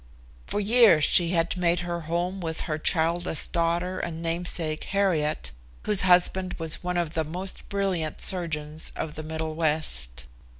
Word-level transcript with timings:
For 0.47 0.59
years 0.59 1.03
she 1.03 1.29
had 1.29 1.55
made 1.55 1.81
her 1.81 1.99
home 2.09 2.39
with 2.41 2.61
her 2.61 2.79
childless 2.79 3.45
daughter 3.47 3.99
and 3.99 4.19
namesake, 4.19 4.85
Harriet, 4.85 5.51
whose 5.83 6.01
husband 6.01 6.55
was 6.57 6.83
one 6.83 6.97
of 6.97 7.13
the 7.13 7.23
most 7.23 7.69
brilliant 7.69 8.19
surgeons 8.19 8.91
of 8.95 9.13
the 9.13 9.21
middle 9.21 9.53
West. 9.53 10.25